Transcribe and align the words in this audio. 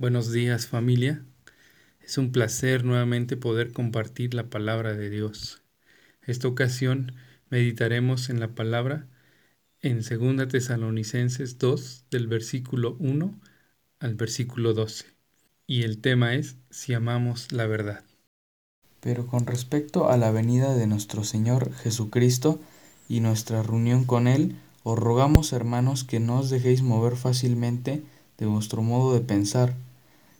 Buenos 0.00 0.30
días 0.30 0.68
familia. 0.68 1.24
Es 2.00 2.18
un 2.18 2.30
placer 2.30 2.84
nuevamente 2.84 3.36
poder 3.36 3.72
compartir 3.72 4.32
la 4.32 4.44
palabra 4.44 4.94
de 4.94 5.10
Dios. 5.10 5.60
Esta 6.22 6.46
ocasión 6.46 7.14
meditaremos 7.50 8.30
en 8.30 8.38
la 8.38 8.46
palabra 8.46 9.08
en 9.82 10.02
2 10.08 10.46
Tesalonicenses 10.46 11.58
2 11.58 12.04
del 12.12 12.28
versículo 12.28 12.94
1 13.00 13.40
al 13.98 14.14
versículo 14.14 14.72
12. 14.72 15.06
Y 15.66 15.82
el 15.82 15.98
tema 15.98 16.36
es 16.36 16.54
si 16.70 16.94
amamos 16.94 17.50
la 17.50 17.66
verdad. 17.66 18.04
Pero 19.00 19.26
con 19.26 19.46
respecto 19.46 20.12
a 20.12 20.16
la 20.16 20.30
venida 20.30 20.76
de 20.76 20.86
nuestro 20.86 21.24
Señor 21.24 21.74
Jesucristo 21.74 22.60
y 23.08 23.18
nuestra 23.18 23.64
reunión 23.64 24.04
con 24.04 24.28
Él, 24.28 24.54
os 24.84 24.96
rogamos, 24.96 25.52
hermanos, 25.52 26.04
que 26.04 26.20
no 26.20 26.38
os 26.38 26.50
dejéis 26.50 26.82
mover 26.82 27.16
fácilmente 27.16 28.04
de 28.38 28.46
vuestro 28.46 28.82
modo 28.82 29.12
de 29.14 29.20
pensar, 29.20 29.74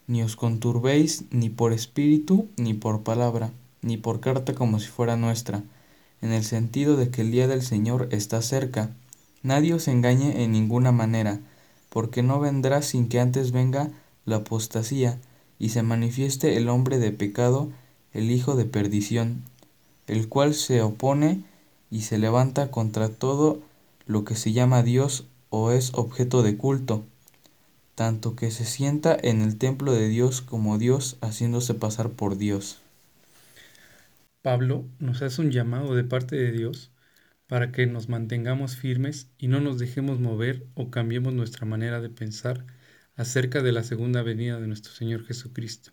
ni 0.09 0.23
os 0.23 0.35
conturbéis 0.35 1.25
ni 1.31 1.51
por 1.51 1.73
espíritu, 1.73 2.49
ni 2.57 2.75
por 2.75 3.03
palabra, 3.03 3.53
ni 3.83 3.99
por 3.99 4.21
carta 4.21 4.55
como 4.55 4.81
si 4.81 4.89
fuera 4.89 5.17
nuestra, 5.17 5.63
en 6.23 6.33
el 6.33 6.43
sentido 6.43 6.97
de 6.97 7.11
que 7.11 7.21
el 7.21 7.31
día 7.31 7.47
del 7.47 7.63
Señor 7.63 8.09
está 8.11 8.43
cerca. 8.43 8.91
Nadie 9.43 9.75
os 9.75 9.87
engañe 9.87 10.43
en 10.43 10.51
ninguna 10.51 10.91
manera, 10.91 11.41
porque 11.91 12.23
no 12.23 12.41
vendrá 12.41 12.83
sin 12.83 13.09
que 13.09 13.21
antes 13.21 13.53
venga 13.53 13.91
la 14.25 14.37
apostasía, 14.37 15.21
y 15.59 15.69
se 15.69 15.83
manifieste 15.83 16.57
el 16.57 16.69
hombre 16.69 16.99
de 16.99 17.13
pecado, 17.13 17.69
el 18.13 18.31
hijo 18.31 18.57
de 18.57 18.65
perdición, 18.65 19.43
el 20.07 20.29
cual 20.29 20.55
se 20.55 20.83
opone 20.83 21.45
y 21.91 22.03
se 22.03 22.19
levanta 22.19 22.71
contra 22.71 23.09
todo 23.09 23.61
lo 24.07 24.25
que 24.25 24.35
se 24.35 24.53
llama 24.53 24.83
Dios 24.83 25.27
o 25.51 25.71
es 25.71 25.93
objeto 25.95 26.43
de 26.43 26.57
culto, 26.57 27.05
tanto 27.99 28.37
que 28.37 28.53
se 28.53 28.65
sienta 28.65 29.17
en 29.21 29.43
el 29.43 29.59
templo 29.59 29.93
de 29.93 30.09
Dios 30.09 30.41
como 30.41 30.79
Dios 30.79 31.19
haciéndose 31.21 31.75
pasar 31.75 32.11
por 32.11 32.39
Dios. 32.39 32.81
Pablo 34.41 34.85
nos 35.01 35.21
hace 35.21 35.41
un 35.41 35.51
llamado 35.51 35.97
de 35.97 36.05
parte 36.05 36.37
de 36.37 36.53
Dios 36.53 36.93
para 37.49 37.73
que 37.73 37.89
nos 37.89 38.09
mantengamos 38.09 38.77
firmes 38.77 39.33
y 39.37 39.49
no 39.49 39.61
nos 39.61 39.81
dejemos 39.81 40.21
mover 40.21 40.65
o 40.75 40.93
cambiemos 40.93 41.35
nuestra 41.35 41.67
manera 41.67 42.01
de 42.01 42.09
pensar 42.09 42.65
acerca 43.17 43.63
de 43.63 43.73
la 43.73 43.83
segunda 43.83 44.23
venida 44.23 44.61
de 44.61 44.69
nuestro 44.69 44.93
Señor 44.93 45.25
Jesucristo. 45.27 45.91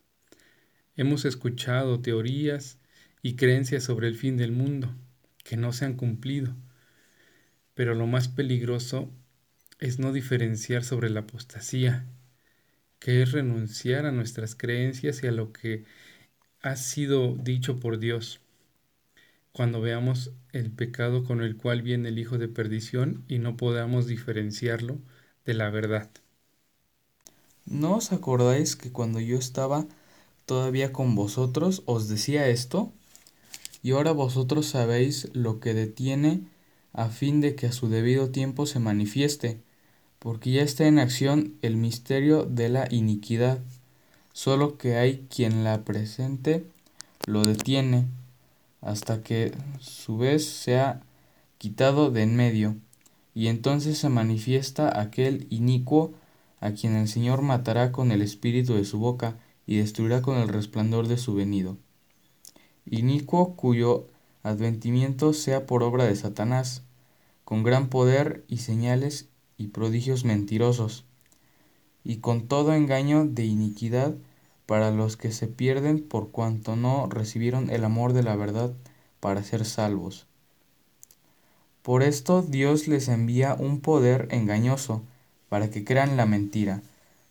Hemos 0.96 1.26
escuchado 1.26 2.02
teorías 2.02 2.78
y 3.24 3.36
creencias 3.36 3.84
sobre 3.84 4.08
el 4.10 4.16
fin 4.16 4.38
del 4.38 4.52
mundo 4.52 4.94
que 5.44 5.58
no 5.58 5.74
se 5.74 5.86
han 5.86 5.96
cumplido 5.96 6.56
pero 7.76 7.94
lo 7.94 8.08
más 8.08 8.28
peligroso 8.28 9.12
es 9.80 10.00
no 10.00 10.14
diferenciar 10.14 10.84
sobre 10.84 11.10
la 11.10 11.22
apostasía, 11.22 12.06
que 13.00 13.22
es 13.22 13.32
renunciar 13.32 14.06
a 14.06 14.12
nuestras 14.12 14.56
creencias 14.56 15.24
y 15.24 15.28
a 15.28 15.32
lo 15.32 15.52
que 15.52 15.86
ha 16.62 16.76
sido 16.76 17.36
dicho 17.36 17.80
por 17.80 18.00
Dios. 18.00 18.42
Cuando 19.52 19.82
veamos 19.82 20.32
el 20.52 20.72
pecado 20.72 21.24
con 21.24 21.42
el 21.42 21.56
cual 21.56 21.82
viene 21.82 22.10
el 22.10 22.20
Hijo 22.20 22.38
de 22.38 22.48
perdición 22.48 23.24
y 23.28 23.40
no 23.40 23.56
podamos 23.58 24.08
diferenciarlo 24.08 25.00
de 25.46 25.54
la 25.54 25.70
verdad. 25.70 26.10
¿No 27.66 27.96
os 27.96 28.12
acordáis 28.12 28.76
que 28.76 28.92
cuando 28.92 29.20
yo 29.20 29.38
estaba 29.38 29.88
todavía 30.46 30.92
con 30.94 31.16
vosotros 31.16 31.84
os 31.86 32.08
decía 32.08 32.48
esto? 32.48 32.92
Y 33.82 33.92
ahora 33.92 34.12
vosotros 34.12 34.66
sabéis 34.66 35.30
lo 35.34 35.60
que 35.60 35.74
detiene 35.74 36.42
a 36.94 37.10
fin 37.10 37.42
de 37.42 37.56
que 37.56 37.68
a 37.68 37.72
su 37.72 37.90
debido 37.90 38.30
tiempo 38.30 38.66
se 38.66 38.80
manifieste, 38.80 39.60
porque 40.26 40.50
ya 40.50 40.64
está 40.64 40.88
en 40.88 40.98
acción 40.98 41.54
el 41.62 41.78
misterio 41.78 42.46
de 42.46 42.68
la 42.68 42.88
iniquidad, 42.90 43.60
solo 44.34 44.76
que 44.80 44.96
hay 44.96 45.28
quien 45.30 45.64
la 45.64 45.84
presente 45.84 46.66
lo 47.28 47.46
detiene, 47.46 48.08
hasta 48.82 49.22
que 49.22 49.54
su 49.80 50.18
vez 50.18 50.44
sea 50.44 51.04
quitado 51.60 52.10
de 52.10 52.24
en 52.24 52.36
medio, 52.36 52.76
y 53.36 53.50
entonces 53.50 54.00
se 54.00 54.10
manifiesta 54.10 55.00
aquel 55.00 55.46
inicuo 55.52 56.16
a 56.60 56.72
quien 56.72 56.96
el 56.96 57.08
Señor 57.08 57.44
matará 57.44 57.92
con 57.92 58.12
el 58.12 58.24
espíritu 58.24 58.74
de 58.74 58.86
su 58.86 58.98
boca 58.98 59.38
y 59.68 59.78
destruirá 59.78 60.24
con 60.24 60.40
el 60.40 60.48
resplandor 60.48 61.08
de 61.08 61.18
su 61.18 61.36
venido. 61.36 61.78
Inicuo 62.90 63.56
cuyo 63.56 64.08
adventimiento 64.42 65.34
sea 65.34 65.68
por 65.68 65.84
obra 65.84 66.06
de 66.06 66.16
Satanás, 66.16 66.82
con 67.44 67.62
gran 67.62 67.90
poder 67.90 68.44
y 68.48 68.58
señales 68.58 69.30
y 69.58 69.68
prodigios 69.68 70.26
mentirosos, 70.26 71.06
y 72.04 72.18
con 72.18 72.48
todo 72.48 72.74
engaño 72.74 73.26
de 73.26 73.46
iniquidad 73.46 74.16
para 74.66 74.92
los 74.92 75.18
que 75.18 75.32
se 75.32 75.48
pierden 75.48 76.02
por 76.02 76.32
cuanto 76.32 76.76
no 76.76 77.08
recibieron 77.08 77.70
el 77.70 77.84
amor 77.84 78.14
de 78.14 78.24
la 78.24 78.36
verdad 78.36 78.74
para 79.20 79.44
ser 79.44 79.66
salvos. 79.66 80.28
Por 81.82 82.02
esto 82.02 82.42
Dios 82.42 82.88
les 82.88 83.08
envía 83.10 83.56
un 83.56 83.80
poder 83.80 84.28
engañoso 84.32 85.04
para 85.50 85.70
que 85.70 85.84
crean 85.84 86.18
la 86.18 86.26
mentira, 86.26 86.82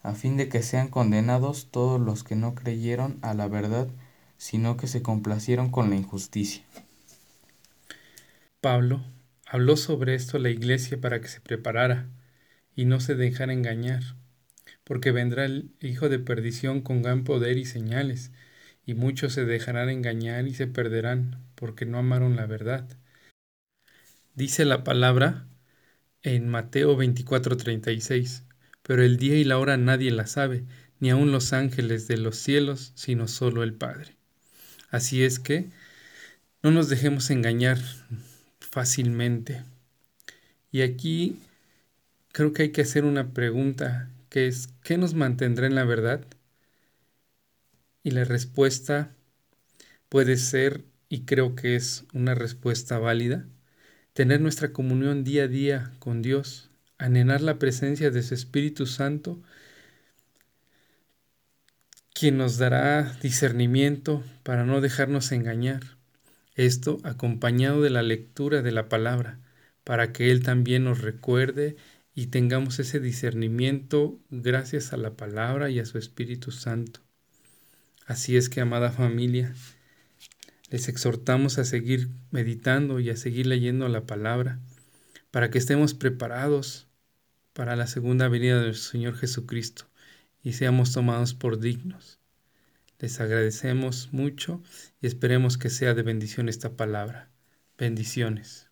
a 0.02 0.12
fin 0.12 0.36
de 0.36 0.48
que 0.48 0.62
sean 0.62 0.88
condenados 0.88 1.68
todos 1.70 2.00
los 2.00 2.22
que 2.22 2.36
no 2.36 2.54
creyeron 2.54 3.18
a 3.22 3.34
la 3.34 3.48
verdad, 3.48 3.88
sino 4.38 4.76
que 4.76 4.86
se 4.86 5.02
complacieron 5.02 5.70
con 5.70 5.90
la 5.90 5.96
injusticia. 5.96 6.62
Pablo 8.60 9.02
Habló 9.54 9.76
sobre 9.76 10.16
esto 10.16 10.40
la 10.40 10.50
iglesia 10.50 11.00
para 11.00 11.20
que 11.20 11.28
se 11.28 11.40
preparara 11.40 12.10
y 12.74 12.86
no 12.86 12.98
se 12.98 13.14
dejara 13.14 13.52
engañar, 13.52 14.02
porque 14.82 15.12
vendrá 15.12 15.44
el 15.44 15.70
Hijo 15.80 16.08
de 16.08 16.18
perdición 16.18 16.80
con 16.80 17.02
gran 17.02 17.22
poder 17.22 17.56
y 17.56 17.64
señales, 17.64 18.32
y 18.84 18.94
muchos 18.94 19.32
se 19.32 19.44
dejarán 19.44 19.90
engañar 19.90 20.48
y 20.48 20.54
se 20.54 20.66
perderán, 20.66 21.38
porque 21.54 21.86
no 21.86 21.98
amaron 21.98 22.34
la 22.34 22.46
verdad. 22.46 22.84
Dice 24.34 24.64
la 24.64 24.82
palabra 24.82 25.46
en 26.24 26.48
Mateo 26.48 26.96
24:36, 26.96 28.42
pero 28.82 29.04
el 29.04 29.18
día 29.18 29.36
y 29.36 29.44
la 29.44 29.58
hora 29.58 29.76
nadie 29.76 30.10
la 30.10 30.26
sabe, 30.26 30.64
ni 30.98 31.10
aun 31.10 31.30
los 31.30 31.52
ángeles 31.52 32.08
de 32.08 32.16
los 32.16 32.38
cielos, 32.38 32.90
sino 32.96 33.28
solo 33.28 33.62
el 33.62 33.74
Padre. 33.74 34.16
Así 34.90 35.22
es 35.22 35.38
que 35.38 35.70
no 36.64 36.72
nos 36.72 36.88
dejemos 36.88 37.30
engañar, 37.30 37.78
fácilmente. 38.74 39.62
Y 40.72 40.82
aquí 40.82 41.38
creo 42.32 42.52
que 42.52 42.62
hay 42.64 42.72
que 42.72 42.82
hacer 42.82 43.04
una 43.04 43.32
pregunta, 43.32 44.10
que 44.30 44.48
es, 44.48 44.68
¿qué 44.82 44.98
nos 44.98 45.14
mantendrá 45.14 45.68
en 45.68 45.76
la 45.76 45.84
verdad? 45.84 46.26
Y 48.02 48.10
la 48.10 48.24
respuesta 48.24 49.14
puede 50.08 50.36
ser, 50.36 50.82
y 51.08 51.20
creo 51.20 51.54
que 51.54 51.76
es 51.76 52.04
una 52.12 52.34
respuesta 52.34 52.98
válida, 52.98 53.46
tener 54.12 54.40
nuestra 54.40 54.72
comunión 54.72 55.22
día 55.22 55.44
a 55.44 55.48
día 55.48 55.92
con 56.00 56.20
Dios, 56.20 56.68
anenar 56.98 57.42
la 57.42 57.60
presencia 57.60 58.10
de 58.10 58.24
su 58.24 58.34
Espíritu 58.34 58.86
Santo, 58.86 59.40
quien 62.12 62.38
nos 62.38 62.58
dará 62.58 63.16
discernimiento 63.22 64.24
para 64.42 64.64
no 64.64 64.80
dejarnos 64.80 65.30
engañar 65.30 65.94
esto 66.54 66.98
acompañado 67.02 67.82
de 67.82 67.90
la 67.90 68.02
lectura 68.02 68.62
de 68.62 68.72
la 68.72 68.88
palabra, 68.88 69.40
para 69.82 70.12
que 70.12 70.30
Él 70.30 70.42
también 70.42 70.84
nos 70.84 71.00
recuerde 71.00 71.76
y 72.14 72.28
tengamos 72.28 72.78
ese 72.78 73.00
discernimiento 73.00 74.18
gracias 74.30 74.92
a 74.92 74.96
la 74.96 75.14
palabra 75.14 75.70
y 75.70 75.80
a 75.80 75.86
su 75.86 75.98
Espíritu 75.98 76.52
Santo. 76.52 77.00
Así 78.06 78.36
es 78.36 78.48
que, 78.48 78.60
amada 78.60 78.92
familia, 78.92 79.54
les 80.70 80.88
exhortamos 80.88 81.58
a 81.58 81.64
seguir 81.64 82.08
meditando 82.30 83.00
y 83.00 83.10
a 83.10 83.16
seguir 83.16 83.46
leyendo 83.46 83.88
la 83.88 84.06
palabra, 84.06 84.60
para 85.30 85.50
que 85.50 85.58
estemos 85.58 85.94
preparados 85.94 86.86
para 87.52 87.76
la 87.76 87.86
segunda 87.86 88.28
venida 88.28 88.60
del 88.62 88.74
Señor 88.74 89.16
Jesucristo 89.16 89.86
y 90.42 90.52
seamos 90.52 90.92
tomados 90.92 91.34
por 91.34 91.58
dignos. 91.58 92.20
Les 93.04 93.20
agradecemos 93.20 94.14
mucho 94.14 94.62
y 95.02 95.06
esperemos 95.06 95.58
que 95.58 95.68
sea 95.68 95.92
de 95.92 96.02
bendición 96.02 96.48
esta 96.48 96.74
palabra. 96.74 97.30
Bendiciones. 97.76 98.63